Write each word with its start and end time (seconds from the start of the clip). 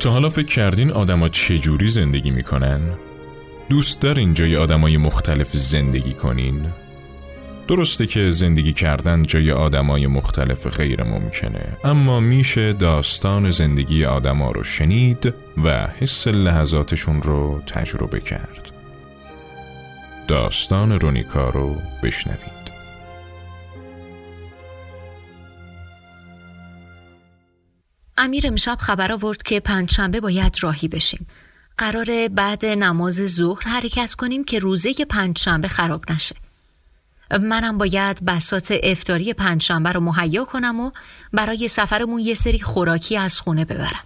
تا 0.00 0.10
حالا 0.10 0.28
فکر 0.28 0.46
کردین 0.46 0.92
آدما 0.92 1.28
چجوری 1.28 1.88
زندگی 1.88 2.30
می‌کنن؟ 2.30 2.80
دوست 3.68 4.00
دارین 4.00 4.34
جای 4.34 4.56
آدمای 4.56 4.96
مختلف 4.96 5.48
زندگی 5.52 6.14
کنین؟ 6.14 6.66
درسته 7.68 8.06
که 8.06 8.30
زندگی 8.30 8.72
کردن 8.72 9.22
جای 9.22 9.50
آدمای 9.52 10.06
مختلف 10.06 10.66
غیر 10.66 11.02
ممکنه 11.02 11.76
اما 11.84 12.20
میشه 12.20 12.72
داستان 12.72 13.50
زندگی 13.50 14.04
آدما 14.04 14.50
رو 14.50 14.64
شنید 14.64 15.34
و 15.64 15.88
حس 16.00 16.28
لحظاتشون 16.28 17.22
رو 17.22 17.62
تجربه 17.66 18.20
کرد 18.20 18.70
داستان 20.28 21.00
رونیکا 21.00 21.50
رو 21.50 21.76
بشنوید 22.02 22.59
امیر 28.22 28.46
امشب 28.46 28.78
خبر 28.80 29.12
آورد 29.12 29.42
که 29.42 29.60
پنجشنبه 29.60 30.20
باید 30.20 30.56
راهی 30.60 30.88
بشیم. 30.88 31.26
قرار 31.76 32.28
بعد 32.28 32.66
نماز 32.66 33.14
ظهر 33.14 33.62
حرکت 33.62 34.14
کنیم 34.14 34.44
که 34.44 34.58
روزه 34.58 34.92
پنجشنبه 35.08 35.68
خراب 35.68 36.12
نشه. 36.12 36.36
منم 37.40 37.78
باید 37.78 38.24
بسات 38.24 38.74
افتاری 38.82 39.32
پنجشنبه 39.32 39.92
رو 39.92 40.00
مهیا 40.00 40.44
کنم 40.44 40.80
و 40.80 40.90
برای 41.32 41.68
سفرمون 41.68 42.20
یه 42.20 42.34
سری 42.34 42.58
خوراکی 42.58 43.16
از 43.16 43.40
خونه 43.40 43.64
ببرم. 43.64 44.04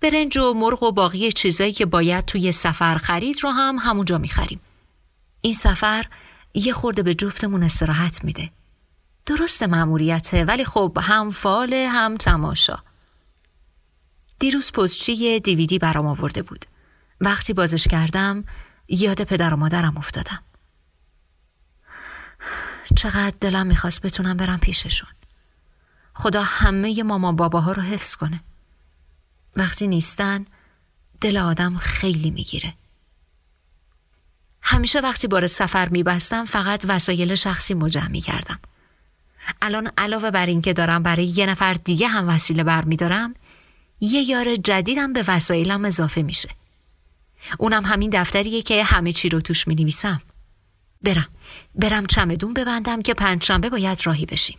برنج 0.00 0.38
و 0.38 0.52
مرغ 0.52 0.82
و 0.82 0.92
باقی 0.92 1.32
چیزایی 1.32 1.72
که 1.72 1.86
باید 1.86 2.24
توی 2.24 2.52
سفر 2.52 2.96
خرید 2.96 3.40
رو 3.42 3.50
هم 3.50 3.76
همونجا 3.80 4.18
می‌خریم. 4.18 4.60
این 5.40 5.54
سفر 5.54 6.06
یه 6.54 6.72
خورده 6.72 7.02
به 7.02 7.14
جفتمون 7.14 7.62
استراحت 7.62 8.24
میده. 8.24 8.50
درست 9.26 9.62
مأموریته 9.62 10.44
ولی 10.44 10.64
خب 10.64 10.98
هم 11.02 11.30
فال 11.30 11.72
هم 11.72 12.16
تماشا. 12.16 12.76
دیروز 14.38 14.72
پستچی 14.72 15.40
دیویدی 15.40 15.78
برام 15.78 16.06
آورده 16.06 16.42
بود. 16.42 16.64
وقتی 17.20 17.52
بازش 17.52 17.88
کردم 17.88 18.44
یاد 18.88 19.22
پدر 19.22 19.54
و 19.54 19.56
مادرم 19.56 19.96
افتادم. 19.96 20.42
چقدر 22.96 23.36
دلم 23.40 23.66
می‌خواست 23.66 24.02
بتونم 24.02 24.36
برم 24.36 24.58
پیششون. 24.58 25.10
خدا 26.14 26.42
همه 26.42 27.02
مامان 27.02 27.36
باباها 27.36 27.72
رو 27.72 27.82
حفظ 27.82 28.16
کنه. 28.16 28.40
وقتی 29.56 29.86
نیستن 29.86 30.44
دل 31.20 31.36
آدم 31.36 31.76
خیلی 31.76 32.30
می‌گیره. 32.30 32.74
همیشه 34.62 35.00
وقتی 35.00 35.26
بار 35.26 35.46
سفر 35.46 35.88
میبستم 35.88 36.44
فقط 36.44 36.84
وسایل 36.88 37.34
شخصی 37.34 37.74
مجمع 37.74 38.08
می‌کردم. 38.08 38.58
الان 39.62 39.90
علاوه 39.98 40.30
بر 40.30 40.46
اینکه 40.46 40.72
دارم 40.72 41.02
برای 41.02 41.24
یه 41.24 41.46
نفر 41.46 41.74
دیگه 41.74 42.06
هم 42.06 42.28
وسیله 42.28 42.64
بر 42.64 42.84
میدارم 42.84 43.34
یه 44.00 44.30
یار 44.30 44.54
جدیدم 44.54 45.12
به 45.12 45.24
وسایلم 45.28 45.84
اضافه 45.84 46.22
میشه. 46.22 46.48
اونم 47.58 47.84
همین 47.84 48.10
دفتریه 48.10 48.62
که 48.62 48.84
همه 48.84 49.12
چی 49.12 49.28
رو 49.28 49.40
توش 49.40 49.68
می 49.68 49.74
نویسم 49.74 50.20
برم. 51.02 51.28
برم 51.74 52.06
چمدون 52.06 52.54
ببندم 52.54 53.02
که 53.02 53.14
پنجشنبه 53.14 53.70
باید 53.70 53.98
راهی 54.04 54.26
بشیم. 54.26 54.58